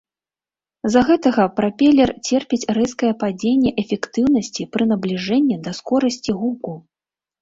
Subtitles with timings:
[0.87, 6.73] З-за гэтага прапелер церпіць рэзкае падзенне эфектыўнасці пры набліжэнні да скорасці гуку.